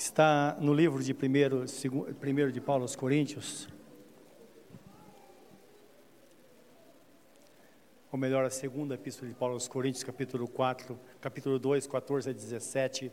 [0.00, 3.68] que está no livro de 1 de Paulo aos Coríntios,
[8.10, 12.32] ou melhor, a segunda epístola de Paulo aos Coríntios, capítulo 4, capítulo 2, 14 a
[12.32, 13.12] 17,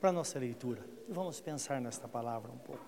[0.00, 0.80] para a nossa leitura.
[1.08, 2.84] Vamos pensar nesta palavra um pouco.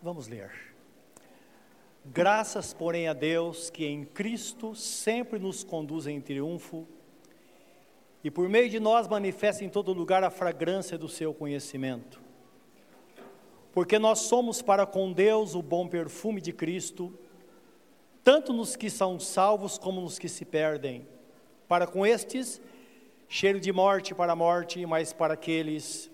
[0.00, 0.71] Vamos ler.
[2.04, 6.86] Graças, porém, a Deus que em Cristo sempre nos conduz em triunfo
[8.24, 12.20] e por meio de nós manifesta em todo lugar a fragrância do seu conhecimento.
[13.72, 17.16] Porque nós somos para com Deus o bom perfume de Cristo,
[18.24, 21.06] tanto nos que são salvos como nos que se perdem.
[21.68, 22.60] Para com estes,
[23.28, 26.10] cheiro de morte para a morte, mas para aqueles,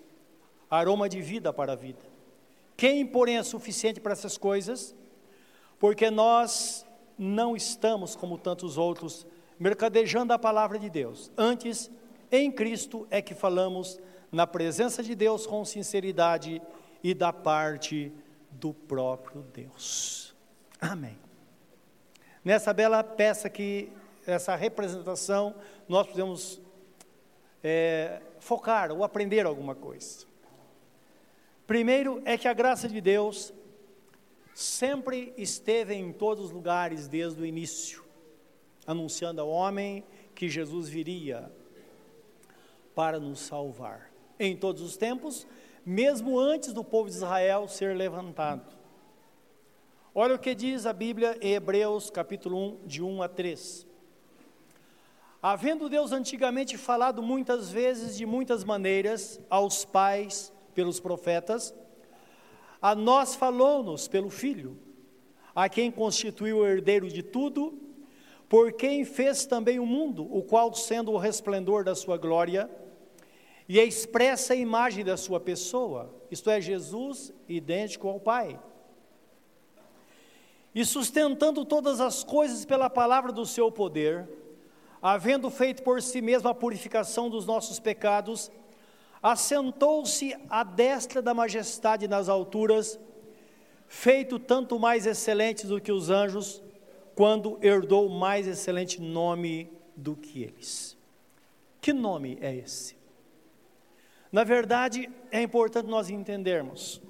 [0.71, 2.07] aroma de vida para a vida.
[2.77, 4.95] Quem, porém, é suficiente para essas coisas?
[5.79, 9.27] Porque nós não estamos, como tantos outros,
[9.59, 11.31] mercadejando a palavra de Deus.
[11.37, 11.91] Antes,
[12.31, 16.61] em Cristo é que falamos na presença de Deus com sinceridade
[17.03, 18.13] e da parte
[18.51, 20.35] do próprio Deus.
[20.81, 21.19] Amém.
[22.45, 23.91] Nessa bela peça que,
[24.27, 25.55] essa representação,
[25.89, 26.61] nós podemos
[27.63, 30.27] é, focar ou aprender alguma coisa.
[31.67, 33.53] Primeiro é que a graça de Deus
[34.59, 38.05] sempre esteve em todos os lugares desde o início,
[38.85, 40.03] anunciando ao homem
[40.35, 41.49] que Jesus viria
[42.93, 44.11] para nos salvar.
[44.37, 45.47] Em todos os tempos,
[45.87, 48.77] mesmo antes do povo de Israel ser levantado.
[50.13, 53.87] Olha o que diz a Bíblia em Hebreus capítulo 1, de 1 a 3.
[55.41, 61.73] Havendo Deus antigamente falado muitas vezes, de muitas maneiras, aos pais pelos profetas,
[62.81, 64.79] a nós falou-nos pelo Filho,
[65.55, 67.79] a quem constituiu o herdeiro de tudo,
[68.49, 72.71] por quem fez também o mundo, o qual, sendo o resplendor da sua glória,
[73.69, 78.59] e a expressa imagem da sua pessoa, isto é, Jesus idêntico ao Pai.
[80.75, 84.27] E sustentando todas as coisas pela palavra do seu poder,
[85.03, 88.51] havendo feito por si mesmo a purificação dos nossos pecados,
[89.23, 92.99] assentou-se à destra da majestade nas alturas,
[93.87, 96.63] feito tanto mais excelente do que os anjos,
[97.15, 100.97] quando herdou mais excelente nome do que eles.
[101.81, 102.97] Que nome é esse?
[104.31, 107.01] Na verdade, é importante nós entendermos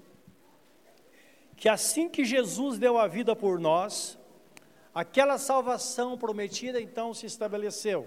[1.57, 4.17] que assim que Jesus deu a vida por nós,
[4.95, 8.07] aquela salvação prometida então se estabeleceu.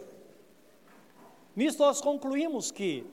[1.53, 3.06] Nisso nós concluímos que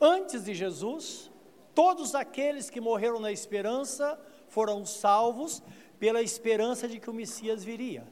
[0.00, 1.30] Antes de Jesus,
[1.74, 4.18] todos aqueles que morreram na esperança
[4.48, 5.62] foram salvos
[5.98, 8.06] pela esperança de que o Messias viria.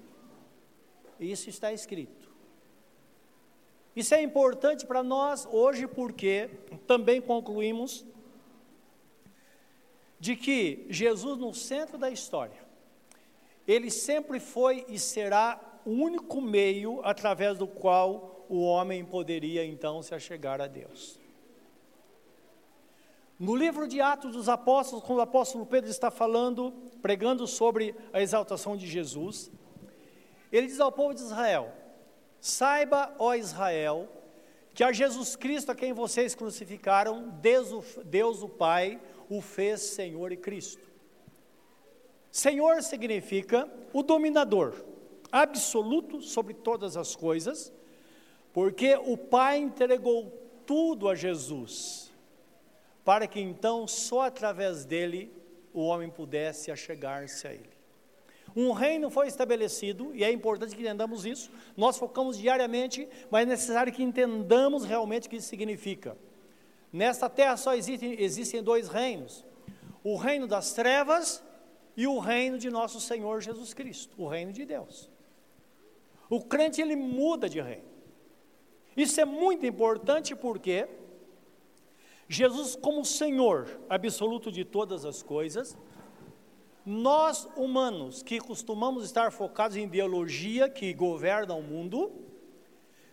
[1.18, 2.32] Isso está escrito.
[3.94, 6.48] Isso é importante para nós hoje porque
[6.86, 8.04] também concluímos
[10.18, 12.62] de que Jesus no centro da história,
[13.66, 20.02] ele sempre foi e será o único meio através do qual o homem poderia então
[20.02, 21.21] se achegar a Deus.
[23.42, 26.72] No livro de Atos dos Apóstolos, quando o apóstolo Pedro está falando,
[27.02, 29.50] pregando sobre a exaltação de Jesus,
[30.52, 31.72] ele diz ao povo de Israel:
[32.40, 34.08] Saiba, ó Israel,
[34.72, 39.80] que a Jesus Cristo, a quem vocês crucificaram, Deus o, Deus o Pai o fez
[39.80, 40.86] Senhor e Cristo.
[42.30, 44.84] Senhor significa o dominador,
[45.32, 47.72] absoluto sobre todas as coisas,
[48.52, 50.30] porque o Pai entregou
[50.64, 52.01] tudo a Jesus
[53.04, 55.32] para que então só através dele
[55.72, 57.70] o homem pudesse achegar-se a ele.
[58.54, 61.50] Um reino foi estabelecido, e é importante que entendamos isso.
[61.76, 66.16] Nós focamos diariamente, mas é necessário que entendamos realmente o que isso significa.
[66.92, 69.44] Nesta terra só existem, existem dois reinos:
[70.04, 71.42] o reino das trevas
[71.96, 75.10] e o reino de nosso Senhor Jesus Cristo, o reino de Deus.
[76.28, 77.90] O crente ele muda de reino.
[78.94, 80.86] Isso é muito importante porque
[82.28, 85.76] Jesus, como Senhor absoluto de todas as coisas,
[86.84, 92.12] nós humanos que costumamos estar focados em ideologia que governa o mundo,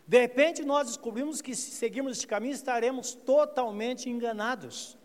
[0.07, 4.97] de repente nós descobrimos que se seguirmos este caminho estaremos totalmente enganados.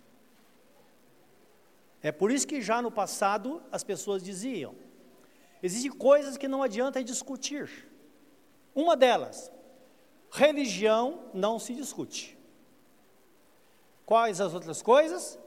[2.03, 4.75] É por isso que já no passado as pessoas diziam:
[5.63, 7.91] existem coisas que não adianta discutir.
[8.75, 9.53] Uma delas,
[10.31, 12.37] religião não se discute.
[14.05, 15.39] Quais as outras coisas?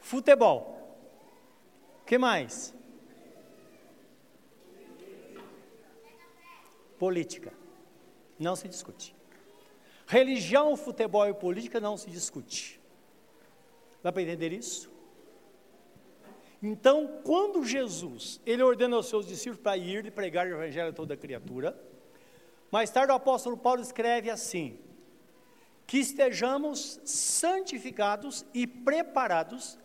[0.00, 0.78] Futebol.
[2.04, 2.74] Que mais?
[6.98, 7.52] Política.
[8.38, 9.14] Não se discute.
[10.06, 12.80] Religião, futebol e política não se discute.
[14.02, 14.90] Dá para entender isso?
[16.62, 20.92] Então, quando Jesus, ele ordena aos seus discípulos para ir e pregar o evangelho a
[20.92, 21.76] toda criatura,
[22.70, 24.78] mais tarde o apóstolo Paulo escreve assim:
[25.92, 29.78] que estejamos santificados e preparados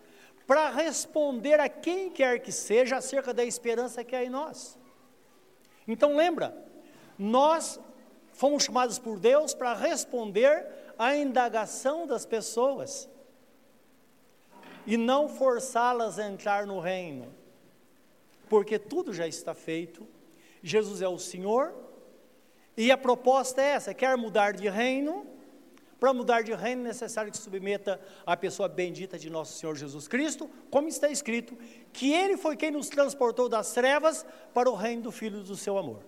[0.47, 4.79] para responder a quem quer que seja acerca da esperança que há em nós.
[5.85, 6.57] Então lembra,
[7.19, 7.77] nós
[8.31, 10.65] fomos chamados por Deus para responder
[10.97, 13.09] à indagação das pessoas
[14.85, 17.35] e não forçá-las a entrar no reino,
[18.47, 20.07] porque tudo já está feito,
[20.63, 21.75] Jesus é o Senhor,
[22.77, 25.35] e a proposta é essa: quer mudar de reino?
[25.99, 30.07] Para mudar de reino é necessário que submeta a pessoa bendita de nosso Senhor Jesus
[30.07, 31.57] Cristo, como está escrito,
[31.91, 35.77] que Ele foi quem nos transportou das trevas para o reino do Filho do seu
[35.77, 36.05] amor.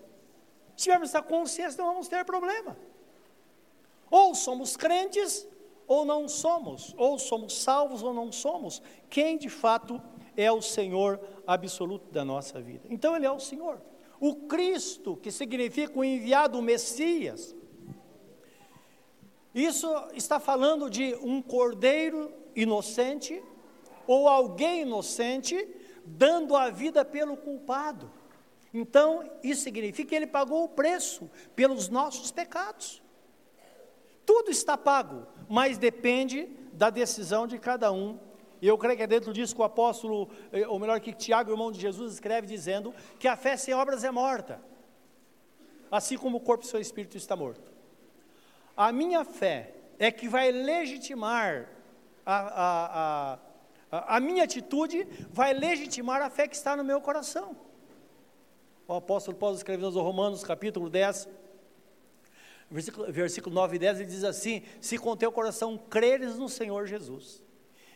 [0.76, 2.76] Se tivermos essa consciência, não vamos ter problema.
[4.10, 5.46] Ou somos crentes,
[5.86, 8.80] ou não somos, ou somos salvos ou não somos.
[9.08, 10.00] Quem de fato
[10.36, 12.86] é o Senhor absoluto da nossa vida?
[12.88, 13.82] Então Ele é o Senhor.
[14.20, 17.56] O Cristo, que significa o enviado o Messias.
[19.54, 23.42] Isso está falando de um cordeiro inocente
[24.06, 25.68] ou alguém inocente
[26.04, 28.10] dando a vida pelo culpado.
[28.72, 33.02] Então, isso significa que ele pagou o preço pelos nossos pecados.
[34.24, 38.18] Tudo está pago, mas depende da decisão de cada um.
[38.62, 41.50] E eu creio que é dentro disso que o apóstolo, eh, ou melhor, que Tiago,
[41.50, 44.60] irmão de Jesus, escreve dizendo que a fé sem obras é morta,
[45.90, 47.69] assim como o corpo e seu espírito está morto.
[48.80, 51.68] A minha fé é que vai legitimar
[52.24, 53.38] a, a,
[53.92, 57.54] a, a minha atitude, vai legitimar a fé que está no meu coração.
[58.88, 61.28] O apóstolo Paulo escreveu aos Romanos, capítulo 10,
[62.70, 66.86] versículo, versículo 9 e 10, ele diz assim: Se com teu coração creres no Senhor
[66.86, 67.42] Jesus,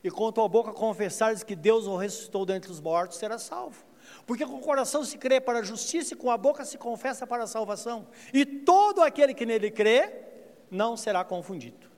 [0.02, 3.82] e com tua boca confessares que Deus o ressuscitou dentre os mortos, serás salvo.
[4.26, 7.26] Porque com o coração se crê para a justiça e com a boca se confessa
[7.26, 8.06] para a salvação.
[8.34, 10.33] E todo aquele que nele crê
[10.70, 11.90] não será confundido.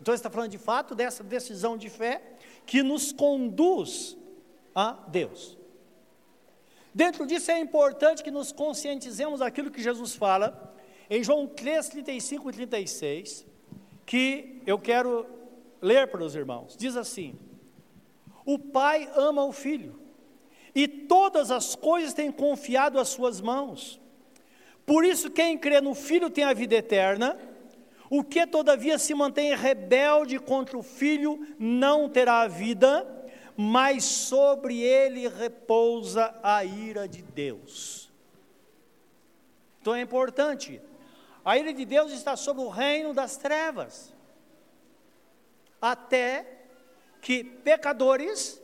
[0.00, 2.22] Então está falando de fato dessa decisão de fé
[2.66, 4.16] que nos conduz
[4.74, 5.56] a Deus.
[6.92, 10.74] Dentro disso é importante que nos conscientizemos daquilo que Jesus fala
[11.10, 13.46] em João 3, 35 e 36,
[14.06, 15.26] que eu quero
[15.80, 16.76] ler para os irmãos.
[16.76, 17.38] Diz assim:
[18.44, 19.98] O Pai ama o Filho,
[20.74, 24.00] e todas as coisas têm confiado às suas mãos.
[24.86, 27.38] Por isso, quem crê no Filho tem a vida eterna.
[28.16, 33.04] O que todavia se mantém rebelde contra o Filho não terá vida,
[33.56, 38.08] mas sobre ele repousa a ira de Deus.
[39.80, 40.80] Então é importante
[41.44, 44.14] a ira de Deus está sobre o reino das trevas,
[45.82, 46.46] até
[47.20, 48.62] que pecadores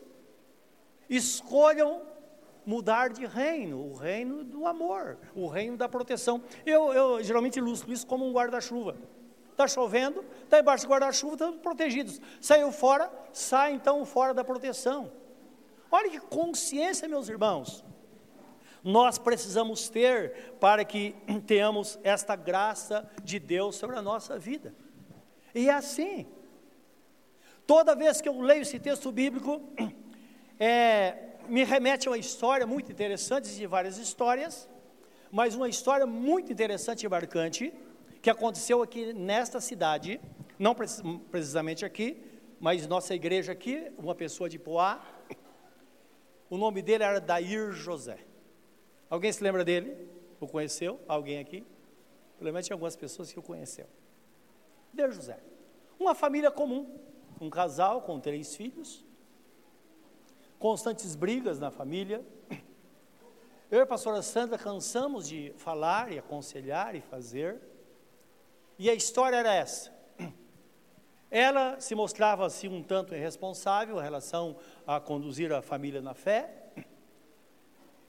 [1.09, 2.03] escolham
[2.65, 6.41] mudar de reino, o reino do amor, o reino da proteção.
[6.65, 8.97] Eu, eu geralmente ilustro isso como um guarda-chuva.
[9.61, 12.19] Está chovendo, está embaixo do guarda-chuva, estão protegidos.
[12.41, 15.13] Saiu fora, sai então fora da proteção.
[15.91, 17.85] Olha que consciência, meus irmãos
[18.83, 21.15] nós precisamos ter para que
[21.47, 24.75] tenhamos esta graça de Deus sobre a nossa vida.
[25.55, 26.27] E é assim.
[27.67, 29.61] Toda vez que eu leio esse texto bíblico,
[30.59, 34.69] é, me remete a uma história muito interessante, de várias histórias,
[35.31, 37.73] mas uma história muito interessante e marcante,
[38.23, 40.21] que aconteceu aqui nesta cidade,
[40.59, 40.75] não
[41.31, 42.23] precisamente aqui,
[42.61, 45.03] mas nossa igreja aqui, uma pessoa de Poá,
[46.51, 48.19] o nome dele era Dair José.
[49.09, 50.09] Alguém se lembra dele?
[50.39, 51.01] O conheceu?
[51.09, 51.65] Alguém aqui?
[52.39, 53.87] Tinha algumas pessoas que o conheceu.
[54.93, 55.39] Deus José.
[55.99, 56.99] Uma família comum,
[57.41, 59.05] um casal com três filhos,
[60.59, 62.25] constantes brigas na família.
[63.71, 67.70] Eu e a pastora Sandra cansamos de falar e aconselhar e fazer.
[68.81, 69.93] E a história era essa.
[71.31, 74.57] Ela se mostrava assim um tanto irresponsável em relação
[74.87, 76.51] a conduzir a família na fé.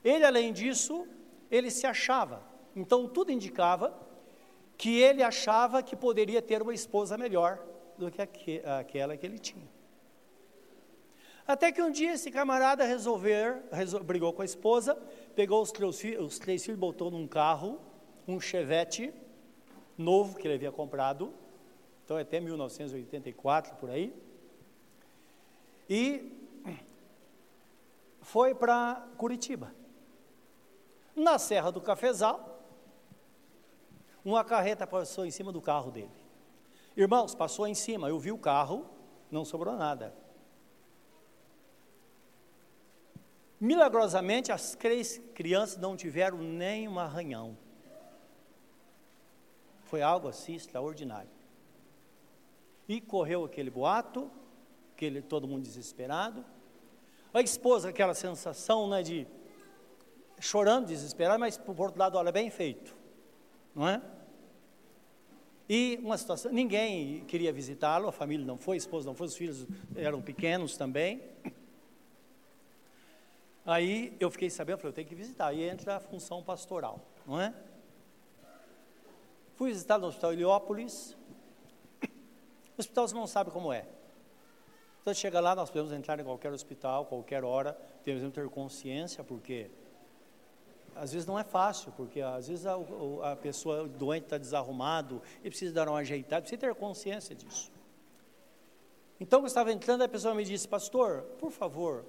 [0.01, 1.05] Ele, além disso,
[1.51, 2.41] ele se achava.
[2.73, 3.93] Então, tudo indicava
[4.77, 7.61] que ele achava que poderia ter uma esposa melhor
[7.97, 8.21] do que
[8.63, 9.69] aquela que ele tinha.
[11.45, 14.95] Até que um dia esse camarada resolver, resol, brigou com a esposa,
[15.35, 15.73] pegou os
[16.17, 17.77] os três filhos, botou num carro,
[18.25, 19.13] um chevette
[20.01, 21.33] novo que ele havia comprado,
[22.03, 24.13] então é até 1984 por aí,
[25.89, 26.31] e
[28.21, 29.73] foi para Curitiba
[31.15, 32.49] na Serra do Cafezal,
[34.23, 36.11] Uma carreta passou em cima do carro dele.
[36.95, 38.85] Irmãos, passou em cima, eu vi o carro,
[39.31, 40.13] não sobrou nada.
[43.59, 47.57] Milagrosamente, as três crianças não tiveram nem um arranhão.
[49.91, 51.29] Foi algo assim extraordinário.
[52.87, 54.31] E correu aquele boato,
[54.95, 56.45] aquele, todo mundo desesperado.
[57.33, 59.27] A esposa, aquela sensação né, de
[60.39, 62.95] chorando, desesperada, mas por outro lado, olha, bem feito,
[63.75, 64.01] não é?
[65.67, 69.35] E uma situação, ninguém queria visitá-lo, a família não foi, a esposa não foi, os
[69.35, 71.21] filhos eram pequenos também.
[73.65, 75.47] Aí eu fiquei sabendo, falei, eu tenho que visitar.
[75.47, 77.53] Aí entra a função pastoral, não é?
[79.61, 81.15] Fui visitar no Hospital Heliópolis.
[82.01, 83.85] O hospital você não sabe como é.
[84.99, 89.23] Então chega lá, nós podemos entrar em qualquer hospital, qualquer hora, temos que ter consciência,
[89.23, 89.69] porque
[90.95, 92.73] às vezes não é fácil, porque às vezes a,
[93.23, 97.71] a pessoa doente está desarrumado e precisa dar uma ajeitada, precisa ter consciência disso.
[99.19, 102.03] Então, eu estava entrando, a pessoa me disse, pastor, por favor,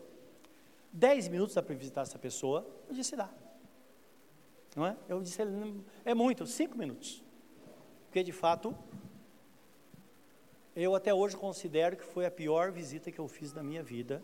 [0.90, 2.66] 10 minutos dá para visitar essa pessoa?
[2.88, 3.28] Eu disse, dá.
[4.74, 4.96] Não é?
[5.06, 5.42] Eu disse,
[6.02, 7.22] é muito, 5 minutos.
[8.12, 8.76] Porque, de fato,
[10.76, 14.22] eu até hoje considero que foi a pior visita que eu fiz na minha vida,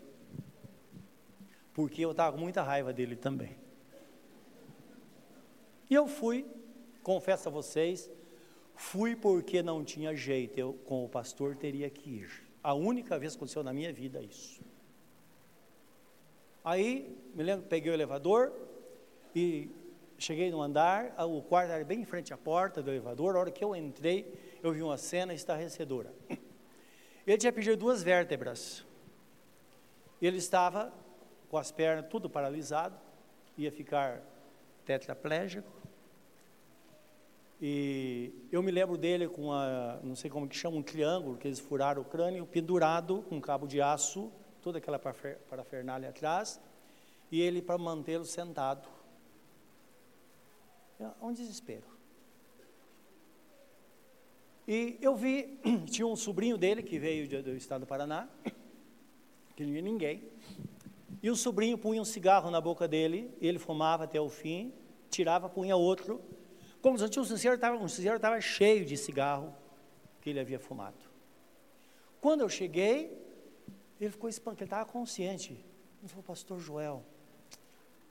[1.73, 3.57] porque eu estava com muita raiva dele também.
[5.89, 6.45] E eu fui,
[7.01, 8.07] confesso a vocês,
[8.75, 12.43] fui porque não tinha jeito, eu com o pastor teria que ir.
[12.61, 14.61] A única vez que aconteceu na minha vida isso.
[16.63, 18.53] Aí, me lembro, peguei o elevador
[19.35, 19.67] e
[20.19, 23.51] cheguei no andar, o quarto era bem em frente à porta do elevador, a hora
[23.51, 26.13] que eu entrei, eu vi uma cena estarrecedora.
[27.25, 28.85] Ele tinha perdido duas vértebras.
[30.21, 30.91] Ele estava
[31.49, 32.95] com as pernas tudo paralisado,
[33.57, 34.21] ia ficar
[34.85, 35.69] tetraplégico.
[37.61, 41.47] E eu me lembro dele com a, não sei como que chama, um triângulo, que
[41.47, 46.59] eles furaram o crânio, pendurado com um cabo de aço, toda aquela parafernália atrás,
[47.31, 48.87] e ele para mantê-lo sentado.
[50.99, 51.87] É um desespero.
[54.67, 58.27] E eu vi, tinha um sobrinho dele que veio do estado do Paraná,
[59.55, 60.29] que não ninguém,
[61.23, 64.73] e o sobrinho punha um cigarro na boca dele, ele fumava até o fim,
[65.09, 66.21] tirava, punha outro,
[66.81, 69.53] como se o cinzeiro estava, cinzeiro estava cheio de cigarro
[70.21, 70.97] que ele havia fumado.
[72.21, 73.17] Quando eu cheguei,
[73.99, 75.53] ele ficou espantado, ele estava consciente.
[75.99, 77.03] Ele falou, pastor Joel,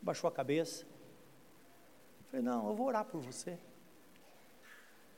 [0.03, 0.87] baixou a cabeça.
[2.31, 3.59] Falei, não, eu vou orar por você.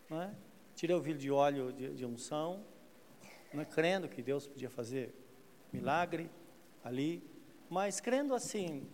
[0.09, 0.35] Não é?
[0.75, 2.65] Tirei o vidro de óleo de, de unção,
[3.53, 3.65] é?
[3.65, 5.15] crendo que Deus podia fazer
[5.73, 6.31] milagre
[6.83, 7.23] ali,
[7.69, 8.89] mas crendo assim,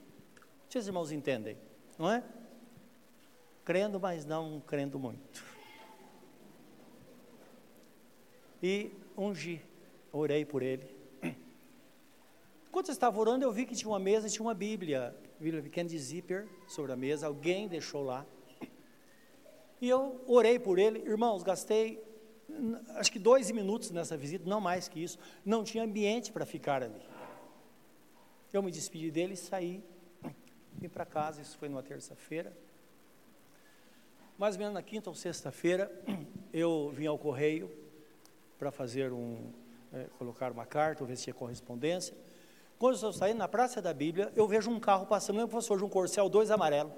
[0.68, 1.56] vocês irmãos entendem,
[1.98, 2.22] não é?
[3.66, 5.44] crendo, mas não crendo muito.
[8.62, 9.60] E ungi,
[10.12, 10.88] orei por ele.
[12.68, 15.88] Enquanto eu estava orando, eu vi que tinha uma mesa, tinha uma Bíblia, Bíblia pequena
[15.88, 18.24] de zíper sobre a mesa, alguém deixou lá.
[19.80, 22.02] E eu orei por ele, irmãos, gastei
[22.94, 26.82] acho que dois minutos nessa visita, não mais que isso, não tinha ambiente para ficar
[26.82, 27.02] ali.
[28.52, 29.82] Eu me despedi dele e saí,
[30.72, 32.56] vim para casa, isso foi numa terça-feira.
[34.38, 35.90] Mais ou menos na quinta ou sexta-feira,
[36.52, 37.70] eu vim ao correio
[38.58, 39.52] para fazer um,
[39.92, 42.16] é, colocar uma carta, ou ver se tinha correspondência.
[42.78, 45.68] Quando eu estou saindo na Praça da Bíblia, eu vejo um carro passando, como se
[45.68, 46.92] fosse um Corcel 2 amarelo.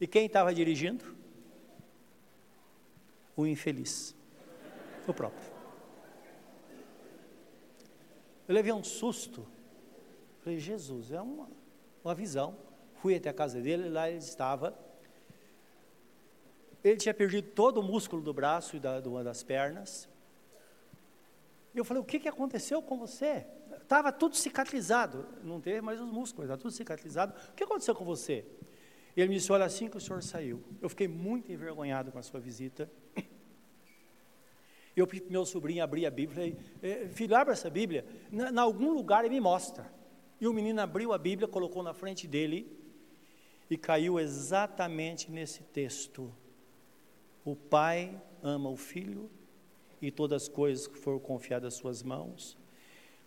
[0.00, 1.04] E quem estava dirigindo?
[3.36, 4.14] O infeliz,
[5.06, 5.52] o próprio.
[8.48, 9.46] Eu levei um susto.
[10.40, 11.48] Falei, Jesus, é uma,
[12.04, 12.56] uma visão.
[13.00, 14.76] Fui até a casa dele, lá ele estava
[16.82, 20.08] ele tinha perdido todo o músculo do braço e da, de uma das pernas.
[21.74, 23.46] Eu falei, o que, que aconteceu com você?
[23.92, 27.34] Estava tudo cicatrizado, não teve mais os músculos, estava tudo cicatrizado.
[27.50, 28.42] O que aconteceu com você?
[29.14, 30.64] Ele me disse, olha, assim que o senhor saiu.
[30.80, 32.90] Eu fiquei muito envergonhado com a sua visita.
[34.96, 38.06] Eu pedi para meu sobrinho abrir a Bíblia falei, eh, filho, abra essa Bíblia.
[38.32, 39.92] Em algum lugar ele me mostra.
[40.40, 42.74] E o menino abriu a Bíblia, colocou na frente dele
[43.68, 46.34] e caiu exatamente nesse texto.
[47.44, 49.30] O Pai ama o Filho
[50.00, 52.61] e todas as coisas que foram confiadas às suas mãos.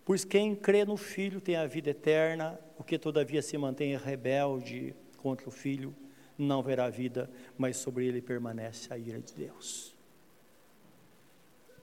[0.05, 4.95] Pois quem crê no Filho tem a vida eterna, o que todavia se mantém rebelde
[5.17, 5.93] contra o Filho
[6.37, 9.95] não verá vida, mas sobre ele permanece a ira de Deus.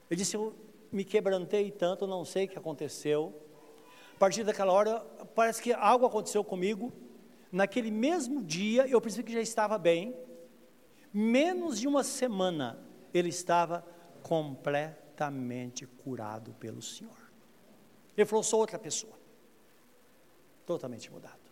[0.09, 0.55] Ele disse: Eu
[0.91, 3.33] me quebrantei tanto, não sei o que aconteceu.
[4.15, 4.99] A partir daquela hora,
[5.35, 6.93] parece que algo aconteceu comigo.
[7.51, 10.15] Naquele mesmo dia, eu percebi que já estava bem,
[11.13, 12.79] menos de uma semana,
[13.13, 13.85] ele estava
[14.23, 17.22] completamente curado pelo Senhor.
[18.17, 19.13] Ele falou: sou outra pessoa,
[20.65, 21.43] totalmente mudado.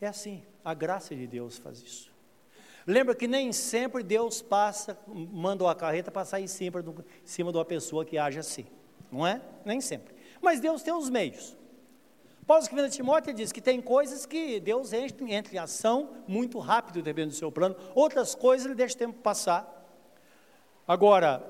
[0.00, 2.12] É assim, a graça de Deus faz isso.
[2.86, 7.52] Lembra que nem sempre Deus passa, manda uma carreta passar em cima, do, em cima
[7.52, 8.66] de uma pessoa que age assim,
[9.10, 9.40] não é?
[9.64, 10.14] Nem sempre.
[10.40, 11.56] Mas Deus tem os meios.
[12.44, 16.58] Paulo escrevendo a Timóteo diz que tem coisas que Deus entra, entra em ação muito
[16.58, 19.64] rápido, dependendo do seu plano, outras coisas ele deixa o tempo passar.
[20.86, 21.42] Agora,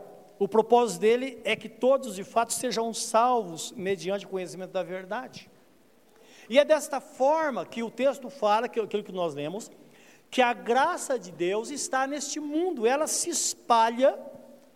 [0.43, 5.49] o propósito dele é que todos de fato sejam salvos mediante o conhecimento da verdade.
[6.51, 9.71] E é desta forma que o texto fala, que aquilo que nós lemos,
[10.29, 14.19] que a graça de Deus está neste mundo, ela se espalha,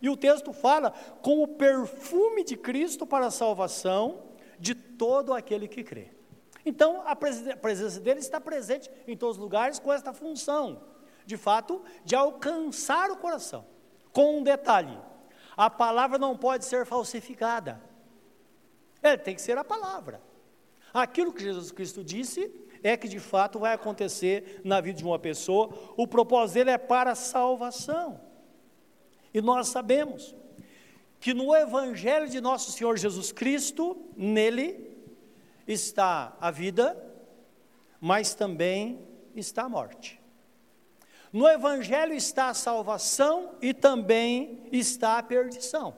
[0.01, 4.23] e o texto fala, com o perfume de Cristo para a salvação
[4.61, 6.13] de todo aquele que crê.
[6.65, 10.81] Então, a presença dele está presente em todos os lugares com esta função,
[11.25, 13.67] de fato, de alcançar o coração.
[14.13, 14.97] Com um detalhe:
[15.57, 17.81] a palavra não pode ser falsificada.
[19.03, 20.21] É, tem que ser a palavra.
[20.93, 25.19] Aquilo que Jesus Cristo disse é que de fato vai acontecer na vida de uma
[25.19, 25.71] pessoa.
[25.97, 28.21] O propósito dele é para a salvação.
[29.33, 30.35] E nós sabemos
[31.21, 34.97] que no Evangelho de nosso Senhor Jesus Cristo, nele
[35.67, 36.97] está a vida,
[38.01, 39.01] mas também
[39.35, 40.21] está a morte.
[41.37, 45.95] No Evangelho está a salvação e também está a perdição.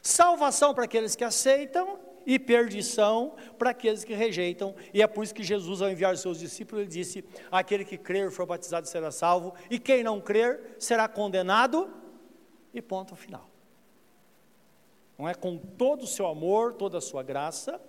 [0.00, 4.72] Salvação para aqueles que aceitam e perdição para aqueles que rejeitam.
[4.94, 7.98] E é por isso que Jesus, ao enviar os seus discípulos, ele disse: Aquele que
[7.98, 11.92] crer e for batizado será salvo, e quem não crer será condenado.
[12.72, 13.50] E ponto final.
[15.18, 17.80] Não é com todo o seu amor, toda a sua graça,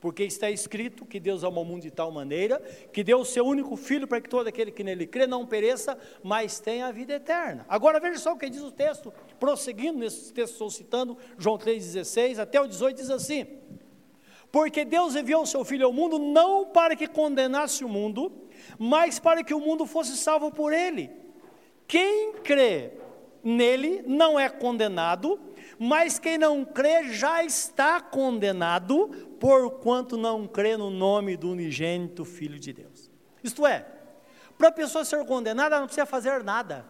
[0.00, 2.60] porque está escrito que Deus amou o mundo de tal maneira
[2.92, 5.98] que deu o seu único filho para que todo aquele que nele crê não pereça,
[6.22, 7.64] mas tenha a vida eterna.
[7.68, 12.38] Agora veja só o que diz o texto, prosseguindo nesse texto, estou citando João 3,16
[12.38, 13.46] até o 18, diz assim:
[14.50, 18.32] porque Deus enviou o seu Filho ao mundo não para que condenasse o mundo,
[18.78, 21.10] mas para que o mundo fosse salvo por ele.
[21.86, 22.92] Quem crê
[23.44, 25.38] nele não é condenado,
[25.78, 29.08] mas quem não crê já está condenado,
[29.38, 33.10] porquanto não crê no nome do unigênito Filho de Deus.
[33.42, 33.86] Isto é,
[34.56, 36.86] para a pessoa ser condenada, ela não precisa fazer nada.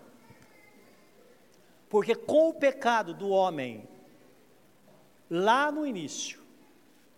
[1.89, 3.89] Porque com o pecado do homem,
[5.31, 6.47] lá no início,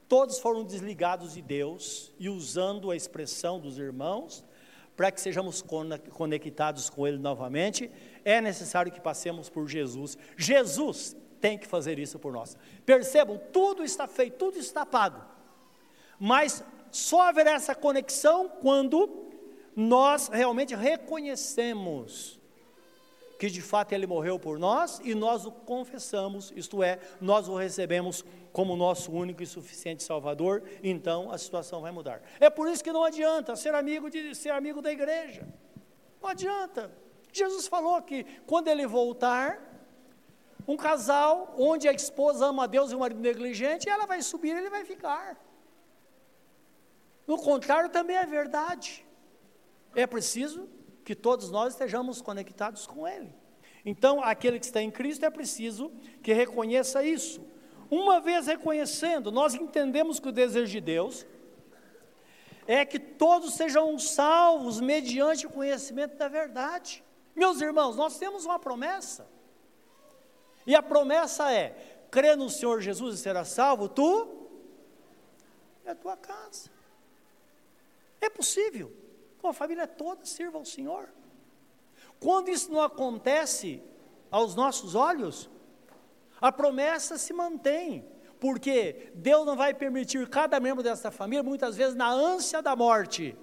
[0.09, 4.43] Todos foram desligados de Deus e usando a expressão dos irmãos,
[4.97, 7.91] para que sejamos conectados com Ele novamente,
[8.25, 10.17] é necessário que passemos por Jesus.
[10.37, 12.57] Jesus tem que fazer isso por nós.
[12.85, 15.23] Percebam, tudo está feito, tudo está pago.
[16.19, 19.27] Mas só haverá essa conexão quando
[19.75, 22.39] nós realmente reconhecemos
[23.39, 27.55] que de fato ele morreu por nós e nós o confessamos, isto é, nós o
[27.55, 32.21] recebemos como nosso único e suficiente Salvador, então a situação vai mudar.
[32.41, 35.47] É por isso que não adianta ser amigo de ser amigo da igreja.
[36.21, 36.91] Não adianta.
[37.33, 39.68] Jesus falou que quando ele voltar,
[40.69, 44.55] um casal onde a esposa ama a Deus e o marido negligente, ela vai subir,
[44.55, 45.43] ele vai ficar.
[47.27, 49.07] No contrário, também é verdade.
[49.95, 50.69] É preciso
[51.05, 53.33] que todos nós estejamos conectados com Ele.
[53.83, 55.91] Então, aquele que está em Cristo é preciso
[56.23, 57.41] que reconheça isso.
[57.91, 61.27] Uma vez reconhecendo, nós entendemos que o desejo de Deus
[62.67, 67.03] é que todos sejam salvos mediante o conhecimento da verdade.
[67.35, 69.27] Meus irmãos, nós temos uma promessa.
[70.69, 71.75] E a promessa é:
[72.11, 74.51] crê no Senhor Jesus e será salvo, tu
[75.83, 76.69] e a tua casa.
[78.21, 78.93] É possível
[79.39, 81.09] com a família toda sirva ao Senhor.
[82.21, 83.83] Quando isso não acontece
[84.31, 85.49] aos nossos olhos,
[86.39, 88.07] a promessa se mantém,
[88.39, 93.35] porque Deus não vai permitir cada membro dessa família, muitas vezes na ânsia da morte,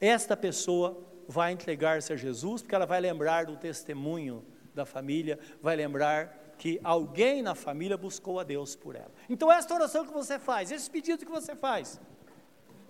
[0.00, 5.76] esta pessoa vai entregar-se a Jesus, porque ela vai lembrar do testemunho da família, vai
[5.76, 9.12] lembrar que alguém na família buscou a Deus por ela.
[9.28, 12.00] Então, esta oração que você faz, esse pedido que você faz,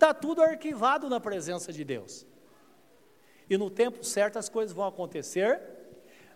[0.02, 2.26] Está tudo arquivado na presença de Deus.
[3.48, 5.62] E no tempo certo as coisas vão acontecer,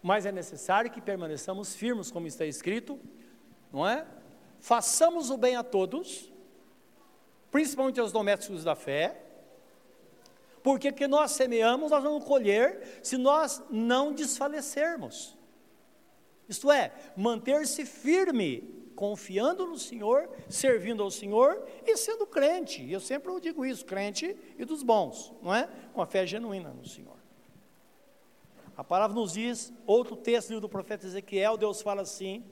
[0.00, 2.96] mas é necessário que permaneçamos firmes, como está escrito,
[3.72, 4.06] não é?
[4.60, 6.32] Façamos o bem a todos,
[7.50, 9.20] principalmente aos domésticos da fé,
[10.62, 15.35] porque que nós semeamos, nós vamos colher se nós não desfalecermos.
[16.48, 22.90] Isto é, manter-se firme confiando no Senhor, servindo ao Senhor e sendo crente.
[22.90, 25.68] Eu sempre digo isso, crente e dos bons, não é?
[25.92, 27.16] Com a fé genuína no Senhor.
[28.76, 32.44] A palavra nos diz, outro texto do profeta Ezequiel, Deus fala assim: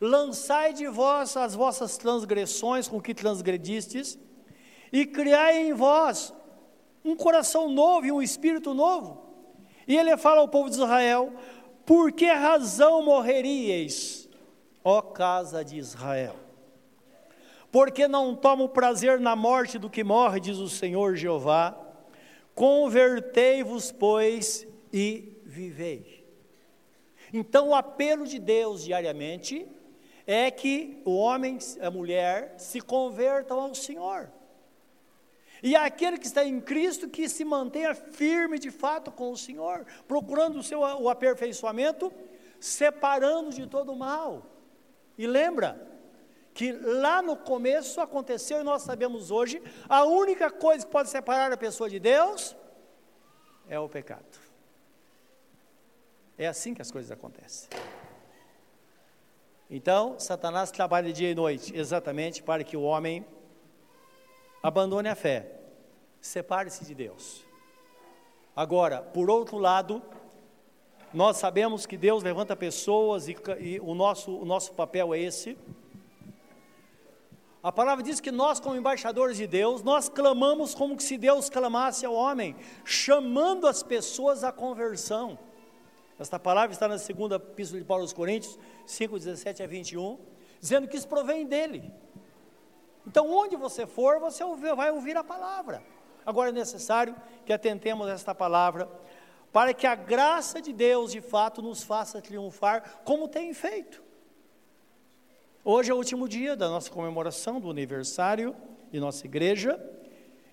[0.00, 4.18] Lançai de vós as vossas transgressões com que transgredistes,
[4.92, 6.32] e criai em vós
[7.04, 9.22] um coração novo e um espírito novo.
[9.86, 11.32] E ele fala ao povo de Israel:
[11.84, 14.28] Por que razão morreríeis,
[14.82, 16.36] ó casa de Israel?
[17.70, 21.76] Porque não tomo prazer na morte do que morre, diz o Senhor Jeová.
[22.54, 26.24] Convertei-vos, pois, e vivei.
[27.32, 29.66] Então, o apelo de Deus diariamente
[30.26, 34.30] é que o homem, a mulher, se convertam ao Senhor.
[35.64, 39.86] E aquele que está em Cristo que se mantenha firme de fato com o Senhor,
[40.06, 42.12] procurando o seu o aperfeiçoamento,
[42.60, 44.44] separando de todo o mal.
[45.16, 45.80] E lembra
[46.52, 51.50] que lá no começo aconteceu e nós sabemos hoje, a única coisa que pode separar
[51.50, 52.54] a pessoa de Deus
[53.66, 54.38] é o pecado.
[56.36, 57.70] É assim que as coisas acontecem.
[59.70, 63.24] Então, Satanás trabalha dia e noite exatamente para que o homem
[64.64, 65.60] abandone a fé,
[66.22, 67.44] separe-se de Deus.
[68.56, 70.02] Agora, por outro lado,
[71.12, 75.58] nós sabemos que Deus levanta pessoas e, e o, nosso, o nosso papel é esse.
[77.62, 82.06] A palavra diz que nós, como embaixadores de Deus, nós clamamos como se Deus clamasse
[82.06, 85.38] ao homem, chamando as pessoas à conversão.
[86.18, 90.18] Esta palavra está na segunda epístola de Paulo aos Coríntios, 5, 17 a 21,
[90.58, 91.92] dizendo que isso provém dele.
[93.06, 94.42] Então, onde você for, você
[94.74, 95.82] vai ouvir a palavra.
[96.24, 97.14] Agora é necessário
[97.44, 98.88] que atentemos a esta palavra,
[99.52, 104.02] para que a graça de Deus, de fato, nos faça triunfar, como tem feito.
[105.62, 108.56] Hoje é o último dia da nossa comemoração do aniversário
[108.90, 109.78] de nossa igreja,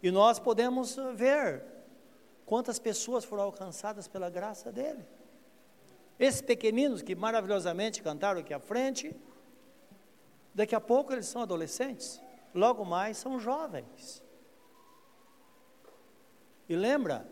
[0.04, 1.64] e nós podemos ver
[2.46, 5.06] quantas pessoas foram alcançadas pela graça dele.
[6.20, 9.16] Esses pequeninos que maravilhosamente cantaram aqui à frente,
[10.54, 12.22] daqui a pouco eles são adolescentes,
[12.54, 14.24] logo mais são jovens.
[16.68, 17.28] E lembra,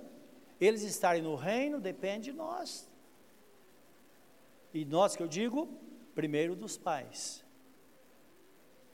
[0.60, 2.89] eles estarem no reino depende de nós.
[4.73, 5.67] E nós que eu digo,
[6.13, 7.43] primeiro dos pais.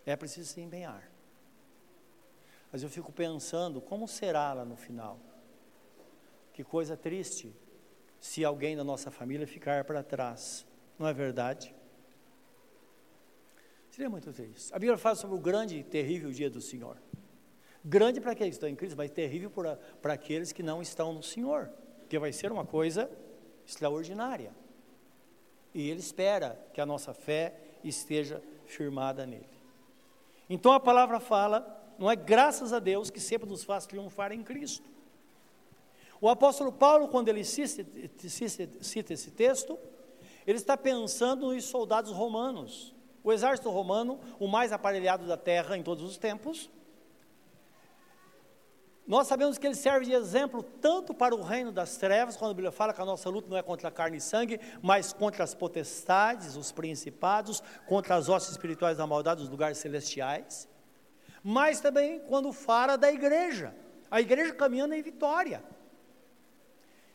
[0.06, 1.12] É preciso se empenhar.
[2.72, 5.20] Mas eu fico pensando, como será lá no final?
[6.54, 7.56] Que coisa triste
[8.20, 10.66] se alguém da nossa família ficar para trás.
[10.98, 11.75] Não é verdade?
[13.96, 14.74] Seria muito triste.
[14.74, 16.98] A Bíblia fala sobre o grande e terrível dia do Senhor.
[17.82, 21.14] Grande para aqueles que estão em Cristo, mas terrível para, para aqueles que não estão
[21.14, 21.72] no Senhor.
[22.00, 23.10] Porque vai ser uma coisa
[23.66, 24.54] extraordinária.
[25.74, 27.56] E Ele espera que a nossa fé
[27.86, 29.48] esteja firmada nele.
[30.50, 34.44] Então a palavra fala, não é graças a Deus que sempre nos faz triunfar em
[34.44, 34.90] Cristo.
[36.20, 37.86] O apóstolo Paulo, quando ele cita,
[38.82, 39.80] cita esse texto,
[40.46, 42.94] ele está pensando nos soldados romanos.
[43.26, 46.70] O exército romano, o mais aparelhado da terra em todos os tempos.
[49.08, 52.54] Nós sabemos que ele serve de exemplo tanto para o reino das trevas, quando a
[52.54, 55.56] Bíblia fala que a nossa luta não é contra carne e sangue, mas contra as
[55.56, 60.70] potestades, os principados, contra as hostes espirituais da maldade dos lugares celestiais.
[61.44, 63.76] Mas também quando fala da igreja,
[64.12, 65.64] a igreja caminhando em vitória.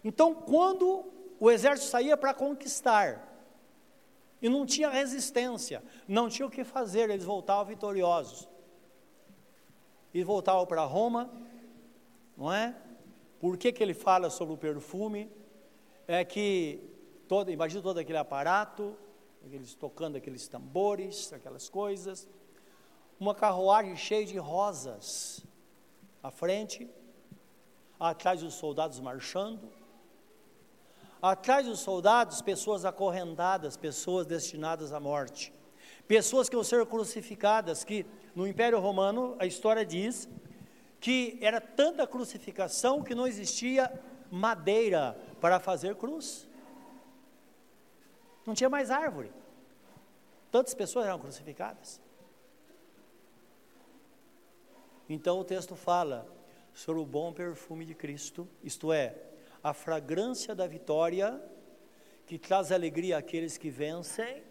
[0.02, 1.04] Então, quando
[1.38, 3.29] o exército saía para conquistar,
[4.40, 8.48] e não tinha resistência, não tinha o que fazer, eles voltavam vitoriosos.
[10.12, 11.30] E voltavam para Roma,
[12.36, 12.74] não é?
[13.38, 15.30] Por que, que ele fala sobre o perfume?
[16.08, 16.80] É que,
[17.28, 18.96] todo, imagina todo aquele aparato,
[19.50, 22.28] eles tocando aqueles tambores, aquelas coisas,
[23.18, 25.44] uma carruagem cheia de rosas
[26.22, 26.88] à frente,
[27.98, 29.70] atrás os soldados marchando,
[31.22, 35.52] Atrás dos soldados, pessoas acorrentadas, pessoas destinadas à morte.
[36.08, 40.28] Pessoas que vão ser crucificadas, que no Império Romano a história diz
[40.98, 43.92] que era tanta crucificação que não existia
[44.30, 46.48] madeira para fazer cruz.
[48.46, 49.30] Não tinha mais árvore.
[50.50, 52.00] Tantas pessoas eram crucificadas.
[55.08, 56.26] Então o texto fala
[56.72, 59.29] sobre o bom perfume de Cristo, isto é,
[59.62, 61.40] a fragrância da vitória,
[62.26, 64.42] que traz alegria àqueles que vencem,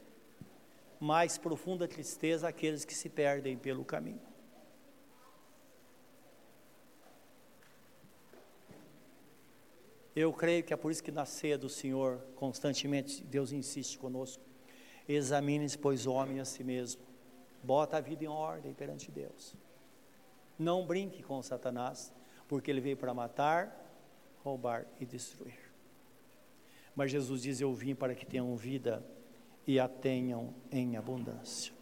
[0.99, 4.29] mais profunda tristeza àqueles que se perdem pelo caminho.
[10.15, 14.43] Eu creio que é por isso que na ceia do Senhor, constantemente, Deus insiste conosco.
[15.07, 17.01] Examine-se, pois, homem a si mesmo.
[17.63, 19.55] Bota a vida em ordem perante Deus.
[20.57, 22.13] Não brinque com Satanás,
[22.49, 23.88] porque ele veio para matar,
[24.43, 25.59] roubar e destruir.
[26.95, 29.03] Mas Jesus diz: Eu vim para que tenham vida
[29.65, 31.73] e a tenham em abundância.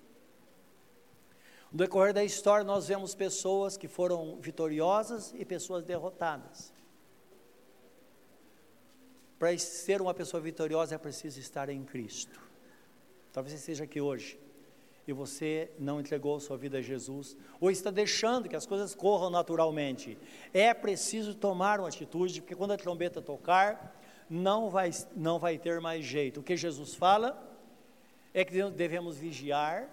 [1.71, 6.73] No decorrer da história, nós vemos pessoas que foram vitoriosas e pessoas derrotadas.
[9.37, 12.41] Para ser uma pessoa vitoriosa é preciso estar em Cristo.
[13.31, 14.39] Talvez você esteja aqui hoje
[15.07, 19.29] e você não entregou sua vida a Jesus, ou está deixando que as coisas corram
[19.29, 20.17] naturalmente.
[20.53, 23.97] É preciso tomar uma atitude, porque quando a trombeta tocar,
[24.29, 26.41] não vai, não vai ter mais jeito.
[26.41, 27.41] O que Jesus fala
[28.33, 29.89] é que devemos vigiar,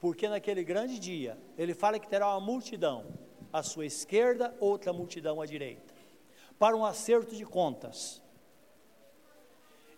[0.00, 3.04] porque naquele grande dia, ele fala que terá uma multidão
[3.52, 5.92] à sua esquerda, outra multidão à direita,
[6.58, 8.22] para um acerto de contas.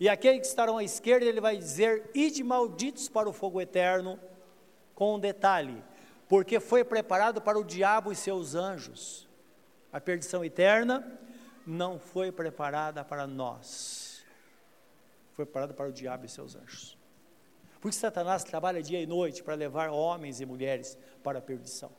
[0.00, 4.18] E aqueles que estarão à esquerda, ele vai dizer: Ide malditos para o fogo eterno,
[5.00, 5.82] com um detalhe,
[6.28, 9.26] porque foi preparado para o diabo e seus anjos.
[9.90, 11.18] A perdição eterna
[11.66, 14.22] não foi preparada para nós,
[15.32, 16.98] foi preparada para o diabo e seus anjos.
[17.80, 21.90] Porque Satanás trabalha dia e noite para levar homens e mulheres para a perdição.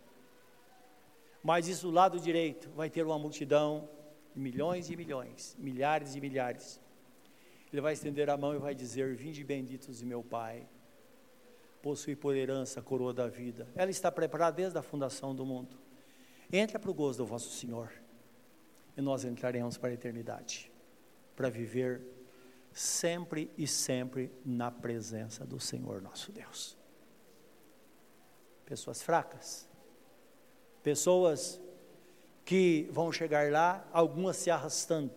[1.43, 3.89] Mas isso do lado direito vai ter uma multidão
[4.35, 6.79] milhões e milhões, milhares e milhares.
[7.73, 10.67] Ele vai estender a mão e vai dizer: Vinde benditos de meu Pai
[11.81, 13.67] possui por herança a coroa da vida.
[13.75, 15.77] Ela está preparada desde a fundação do mundo.
[16.51, 17.91] Entra para o gozo do vosso Senhor.
[18.95, 20.71] E nós entraremos para a eternidade.
[21.35, 22.01] Para viver
[22.73, 26.77] sempre e sempre na presença do Senhor nosso Deus.
[28.65, 29.67] Pessoas fracas.
[30.83, 31.59] Pessoas
[32.45, 35.13] que vão chegar lá, algumas se arrastando,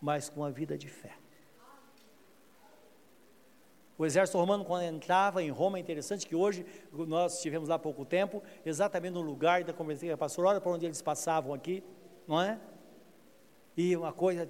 [0.00, 1.19] mas com a vida de fé.
[4.00, 7.78] O exército romano, quando entrava em Roma, é interessante que hoje, nós estivemos lá há
[7.78, 10.06] pouco tempo, exatamente no lugar da conversa
[10.38, 11.84] olha para onde eles passavam aqui,
[12.26, 12.58] não é?
[13.76, 14.48] E uma coisa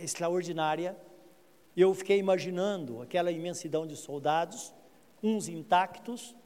[0.00, 0.96] extraordinária,
[1.76, 4.72] eu fiquei imaginando aquela imensidão de soldados,
[5.20, 6.36] uns intactos,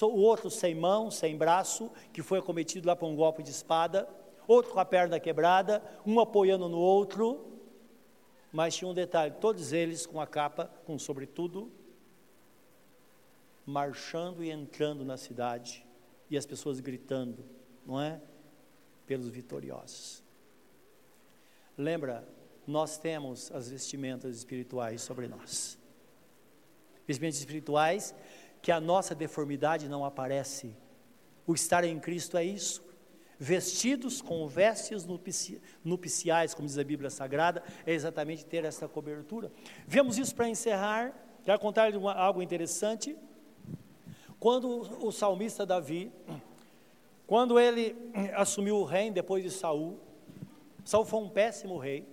[0.00, 4.08] o outro sem mão, sem braço, que foi acometido lá por um golpe de espada,
[4.48, 7.52] outro com a perna quebrada, um apoiando no outro,
[8.50, 11.70] mas tinha um detalhe: todos eles com a capa, com sobretudo,
[13.64, 15.86] marchando e entrando na cidade
[16.28, 17.44] e as pessoas gritando,
[17.86, 18.20] não é?
[19.06, 20.22] Pelos vitoriosos.
[21.76, 22.26] Lembra,
[22.66, 25.78] nós temos as vestimentas espirituais sobre nós.
[27.06, 28.14] Vestimentas espirituais
[28.60, 30.76] que a nossa deformidade não aparece.
[31.46, 32.82] O estar em Cristo é isso.
[33.38, 35.04] Vestidos com vestes
[35.84, 39.50] nupciais, como diz a Bíblia Sagrada, é exatamente ter essa cobertura.
[39.84, 41.12] Vemos isso para encerrar.
[41.42, 43.16] Quero contar algo interessante.
[44.42, 46.10] Quando o salmista Davi,
[47.28, 47.96] quando ele
[48.34, 50.00] assumiu o reino depois de Saul,
[50.84, 52.04] Saul foi um péssimo rei.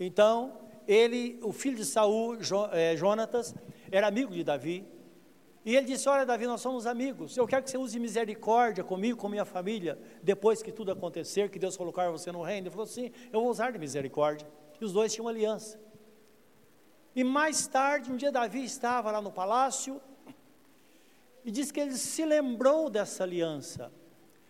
[0.00, 2.38] Então, ele, o filho de Saul,
[2.72, 3.54] é, Jonatas,
[3.92, 4.84] era amigo de Davi.
[5.64, 7.36] E ele disse: Olha, Davi, nós somos amigos.
[7.36, 11.60] Eu quero que você use misericórdia comigo, com minha família, depois que tudo acontecer, que
[11.60, 12.66] Deus colocar você no reino.
[12.66, 14.48] Ele falou: Sim, eu vou usar de misericórdia.
[14.80, 15.80] E os dois tinham aliança.
[17.14, 20.02] E mais tarde, um dia, Davi estava lá no palácio
[21.44, 23.92] e diz que ele se lembrou dessa aliança.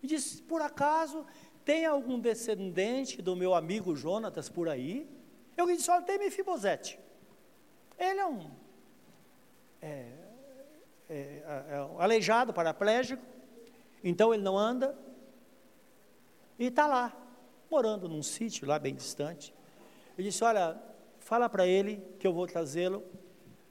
[0.03, 1.27] E disse: Por acaso
[1.65, 5.09] tem algum descendente do meu amigo Jonatas por aí?
[5.57, 6.99] Eu disse: Olha, tem Mefibosete.
[7.99, 8.51] Ele é um,
[9.81, 10.09] é,
[11.09, 13.23] é, é um aleijado, paraplégico,
[14.03, 14.97] então ele não anda,
[16.59, 17.17] e está lá,
[17.71, 19.55] morando num sítio lá bem distante.
[20.17, 20.81] Eu disse: Olha,
[21.19, 23.03] fala para ele que eu vou trazê-lo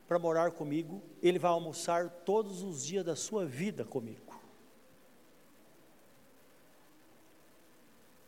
[0.08, 4.42] para morar comigo, ele vai almoçar todos os dias da sua vida comigo.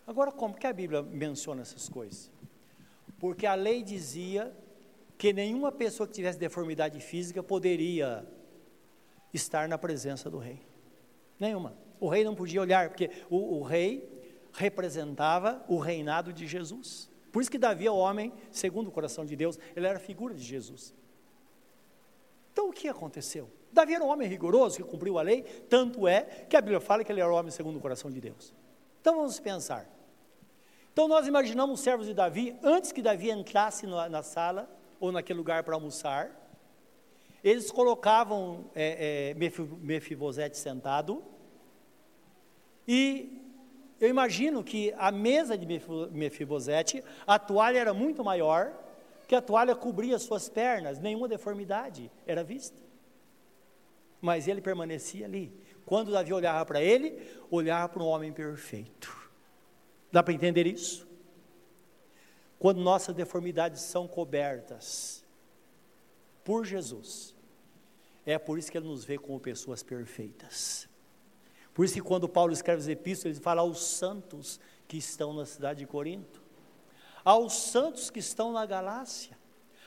[0.07, 2.31] Agora, como que a Bíblia menciona essas coisas?
[3.19, 4.55] Porque a lei dizia
[5.17, 8.25] que nenhuma pessoa que tivesse deformidade física poderia
[9.33, 10.61] estar na presença do rei.
[11.39, 11.75] Nenhuma.
[11.99, 14.07] O rei não podia olhar, porque o, o rei
[14.53, 17.09] representava o reinado de Jesus.
[17.31, 20.33] Por isso que Davi é o homem segundo o coração de Deus, ele era figura
[20.33, 20.93] de Jesus.
[22.55, 23.51] Então o que aconteceu?
[23.69, 27.03] Davi era um homem rigoroso que cumpriu a lei, tanto é que a Bíblia fala
[27.03, 28.53] que ele era um homem segundo o coração de Deus.
[29.01, 29.89] Então vamos pensar.
[30.93, 35.11] Então nós imaginamos os servos de Davi, antes que Davi entrasse na, na sala ou
[35.11, 36.31] naquele lugar para almoçar,
[37.43, 41.21] eles colocavam é, é, Mefibosete sentado,
[42.87, 43.41] e
[43.99, 45.67] eu imagino que a mesa de
[46.09, 48.84] Mefibosete, a toalha era muito maior,
[49.27, 52.81] que a toalha cobria suas pernas, nenhuma deformidade era vista.
[54.21, 55.53] mas ele permanecia ali.
[55.85, 59.15] Quando Davi olhava para ele, olhava para um homem perfeito.
[60.11, 61.07] Dá para entender isso?
[62.57, 65.23] Quando nossas deformidades são cobertas
[66.43, 67.35] por Jesus,
[68.25, 70.89] é por isso que ele nos vê como pessoas perfeitas.
[71.71, 75.45] Por isso que quando Paulo escreve as epístolas, ele fala aos santos que estão na
[75.45, 76.41] cidade de Corinto,
[77.25, 79.35] aos santos que estão na Galácia,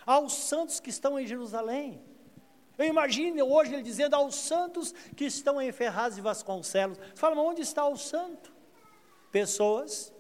[0.05, 2.03] aos santos que estão em Jerusalém.
[2.77, 6.98] Eu imagino hoje ele dizendo aos santos que estão em Ferraz e Vasconcelos.
[6.98, 8.53] Você fala, mas onde está o santo?
[9.31, 10.12] Pessoas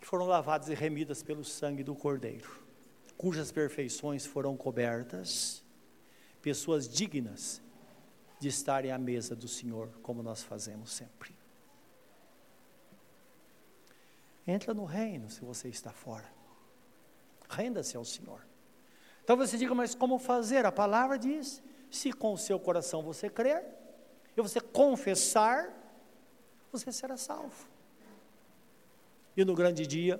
[0.00, 2.62] que foram lavadas e remidas pelo sangue do Cordeiro,
[3.16, 5.62] cujas perfeições foram cobertas,
[6.40, 7.62] pessoas dignas
[8.38, 11.36] de estarem à mesa do Senhor, como nós fazemos sempre.
[14.48, 16.24] Entra no reino se você está fora.
[17.50, 18.40] Renda-se ao Senhor.
[19.22, 20.64] Então você diga, mas como fazer?
[20.64, 23.62] A palavra diz: se com o seu coração você crer,
[24.34, 25.70] e você confessar,
[26.72, 27.68] você será salvo.
[29.36, 30.18] E no grande dia,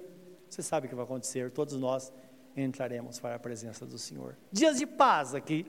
[0.49, 2.13] você sabe o que vai acontecer, todos nós
[2.55, 4.37] entraremos para a presença do Senhor.
[4.53, 5.67] Dias de paz aqui,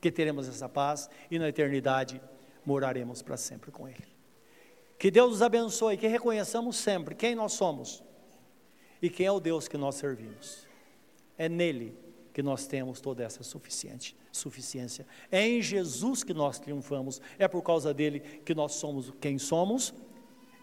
[0.00, 2.22] que teremos essa paz e na eternidade
[2.64, 4.13] moraremos para sempre com Ele.
[4.98, 8.02] Que Deus nos abençoe, que reconheçamos sempre quem nós somos
[9.02, 10.66] e quem é o Deus que nós servimos.
[11.36, 11.96] É nele
[12.32, 15.06] que nós temos toda essa suficiente, suficiência.
[15.30, 19.94] É em Jesus que nós triunfamos, é por causa dele que nós somos quem somos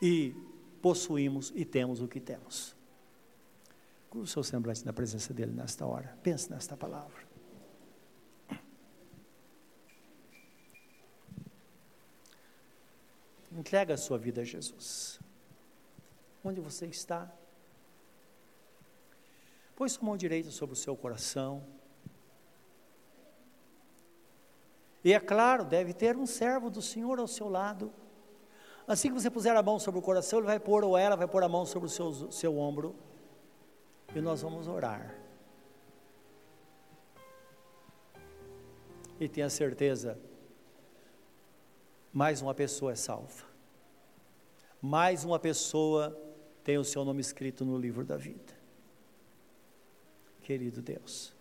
[0.01, 0.35] e
[0.81, 2.75] possuímos e temos o que temos.
[4.09, 6.17] Curva o seu semblante na presença dele nesta hora.
[6.21, 7.30] Pense nesta palavra.
[13.51, 15.19] Entrega a sua vida a Jesus.
[16.43, 17.29] Onde você está?
[19.75, 21.63] Põe sua mão direita sobre o seu coração.
[25.03, 27.91] E é claro, deve ter um servo do Senhor ao seu lado.
[28.87, 31.27] Assim que você puser a mão sobre o coração, ele vai pôr, ou ela vai
[31.27, 32.95] pôr a mão sobre o seu, seu ombro.
[34.15, 35.15] E nós vamos orar.
[39.19, 40.19] E tenha certeza,
[42.13, 43.45] mais uma pessoa é salva.
[44.81, 46.17] Mais uma pessoa
[46.63, 48.61] tem o seu nome escrito no livro da vida
[50.51, 51.33] querido Deus.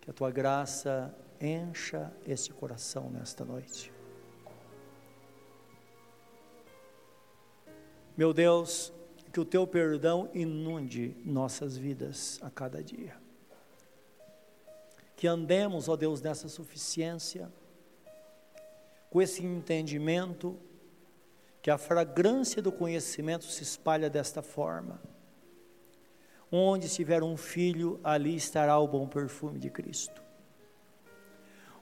[0.00, 3.92] Que a tua graça encha este coração nesta noite.
[8.16, 8.92] Meu Deus,
[9.32, 13.16] que o teu perdão inunde nossas vidas a cada dia.
[15.14, 17.50] Que andemos, ó Deus, nessa suficiência,
[19.10, 20.56] com esse entendimento,
[21.60, 25.00] que a fragrância do conhecimento se espalha desta forma
[26.52, 30.20] Onde estiver um filho, ali estará o bom perfume de Cristo.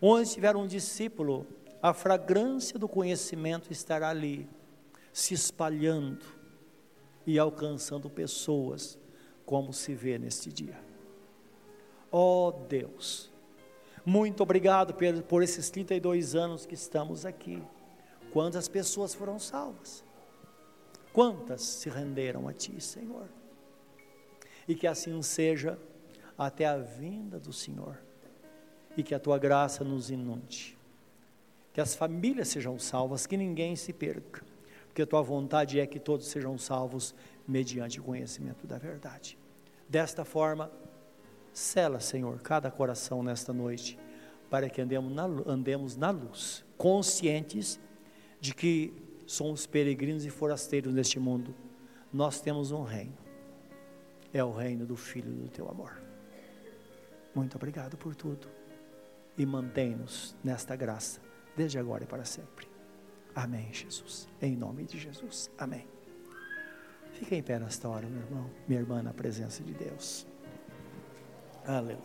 [0.00, 1.46] Onde estiver um discípulo,
[1.82, 4.48] a fragrância do conhecimento estará ali,
[5.10, 6.24] se espalhando
[7.26, 8.98] e alcançando pessoas,
[9.46, 10.78] como se vê neste dia.
[12.12, 13.32] Ó oh Deus,
[14.04, 17.62] muito obrigado por, esses 32 anos que estamos aqui.
[18.32, 20.04] Quantas pessoas foram salvas?
[21.12, 23.28] Quantas se renderam a Ti, Senhor?
[24.68, 25.78] e que assim seja
[26.36, 27.98] até a vinda do Senhor,
[28.96, 30.76] e que a tua graça nos inunde,
[31.72, 34.44] que as famílias sejam salvas, que ninguém se perca,
[34.86, 37.14] porque a tua vontade é que todos sejam salvos
[37.46, 39.38] mediante o conhecimento da verdade.
[39.88, 40.70] Desta forma,
[41.58, 43.98] sela, Senhor, cada coração nesta noite,
[44.48, 47.78] para que andemos na, andemos na luz, conscientes
[48.40, 48.94] de que
[49.26, 51.54] somos peregrinos e forasteiros neste mundo.
[52.12, 53.28] Nós temos um reino
[54.32, 56.00] é o reino do Filho do teu amor.
[57.34, 58.48] Muito obrigado por tudo
[59.36, 61.20] e mantém-nos nesta graça,
[61.56, 62.68] desde agora e para sempre.
[63.34, 64.28] Amém, Jesus.
[64.40, 65.50] Em nome de Jesus.
[65.56, 65.86] Amém.
[67.12, 70.26] Fique em pé nesta hora, meu irmão, minha irmã, na presença de Deus.
[71.68, 71.98] Aleluia.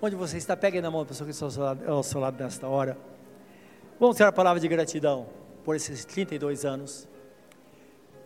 [0.00, 2.20] Onde você está, pegue na mão a pessoa que está ao seu lado, ao seu
[2.20, 2.98] lado nesta hora.
[4.00, 5.28] Vamos ter a palavra de gratidão
[5.64, 7.06] por esses 32 anos.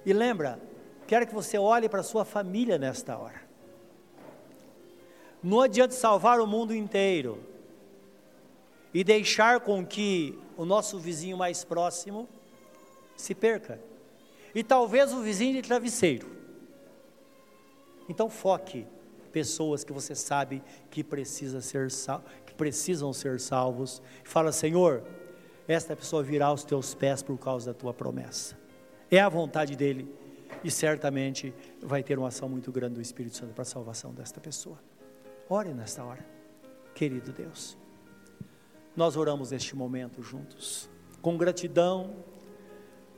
[0.07, 0.59] E lembra,
[1.07, 3.41] Quero que você olhe para a sua família nesta hora.
[5.43, 7.41] Não adianta salvar o mundo inteiro
[8.93, 12.29] e deixar com que o nosso vizinho mais próximo
[13.17, 13.79] se perca.
[14.55, 16.27] E talvez o vizinho de travesseiro.
[18.09, 18.85] Então foque
[19.37, 24.01] pessoas que você sabe que, precisa ser sal, que precisam ser salvos.
[24.25, 25.05] Fala, Senhor,
[25.69, 28.57] esta pessoa virá aos teus pés por causa da tua promessa.
[29.11, 30.11] É a vontade dele
[30.65, 34.41] e certamente vai ter uma ação muito grande do Espírito Santo para a salvação desta
[34.41, 34.79] pessoa.
[35.51, 36.25] Ore nesta hora.
[36.95, 37.77] querido Deus.
[38.97, 40.89] Nós oramos neste momento juntos,
[41.21, 42.25] com gratidão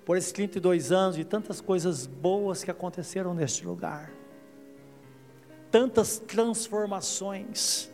[0.04, 4.10] por esses 32 anos e tantas coisas boas que aconteceram neste lugar,
[5.70, 7.90] tantas transformações,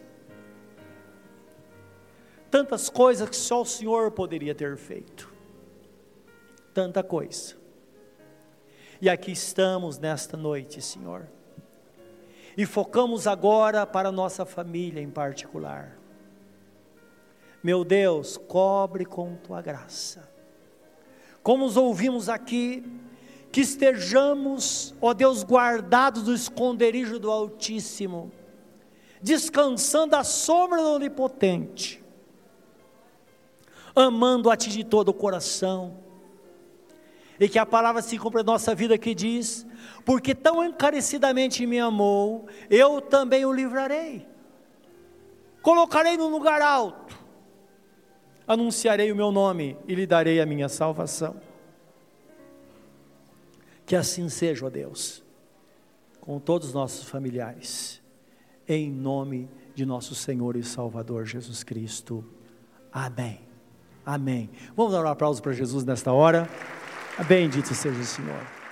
[2.50, 5.32] tantas coisas que só o Senhor poderia ter feito,
[6.72, 7.56] tanta coisa.
[9.00, 11.28] E aqui estamos nesta noite, Senhor,
[12.56, 15.98] e focamos agora para nossa família em particular.
[17.62, 20.34] Meu Deus, cobre com tua graça
[21.44, 22.82] como os ouvimos aqui,
[23.54, 28.32] que estejamos, ó Deus, guardados do esconderijo do Altíssimo,
[29.22, 32.02] descansando à sombra do Onipotente,
[33.94, 35.98] amando a Ti de todo o coração,
[37.38, 39.64] e que a palavra se cumpra em nossa vida que diz:
[40.04, 44.26] porque tão encarecidamente me amou, eu também o livrarei,
[45.62, 47.16] colocarei no lugar alto,
[48.48, 51.53] anunciarei o meu nome e lhe darei a minha salvação.
[53.86, 55.22] Que assim seja, ó Deus,
[56.20, 58.00] com todos os nossos familiares,
[58.66, 62.24] em nome de nosso Senhor e Salvador Jesus Cristo.
[62.92, 63.40] Amém.
[64.06, 64.50] Amém.
[64.76, 66.48] Vamos dar um aplauso para Jesus nesta hora.
[67.28, 68.63] Bendito seja o Senhor.